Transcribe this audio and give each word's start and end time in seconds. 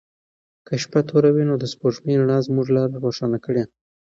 که 0.67 0.73
شپه 0.83 0.99
توره 1.09 1.29
وي 1.35 1.43
نو 1.49 1.55
د 1.59 1.63
سپوږمۍ 1.73 2.15
رڼا 2.21 2.37
به 2.41 2.45
زموږ 2.47 2.67
لاره 2.75 2.97
روښانه 3.05 3.37
کړي. 3.45 3.63